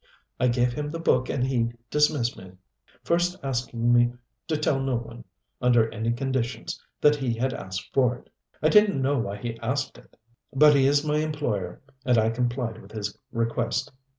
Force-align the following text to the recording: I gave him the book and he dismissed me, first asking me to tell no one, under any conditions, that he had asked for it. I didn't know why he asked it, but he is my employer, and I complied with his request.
I 0.39 0.47
gave 0.47 0.73
him 0.73 0.89
the 0.89 0.97
book 0.99 1.29
and 1.29 1.45
he 1.45 1.73
dismissed 1.91 2.35
me, 2.35 2.53
first 3.03 3.37
asking 3.43 3.93
me 3.93 4.13
to 4.47 4.57
tell 4.57 4.79
no 4.79 4.95
one, 4.95 5.25
under 5.61 5.93
any 5.93 6.11
conditions, 6.11 6.81
that 7.01 7.17
he 7.17 7.35
had 7.35 7.53
asked 7.53 7.93
for 7.93 8.15
it. 8.15 8.31
I 8.63 8.69
didn't 8.69 8.99
know 8.99 9.19
why 9.19 9.35
he 9.37 9.59
asked 9.59 9.99
it, 9.99 10.17
but 10.55 10.73
he 10.75 10.87
is 10.87 11.05
my 11.05 11.17
employer, 11.17 11.81
and 12.03 12.17
I 12.17 12.31
complied 12.31 12.81
with 12.81 12.93
his 12.93 13.15
request. 13.31 13.91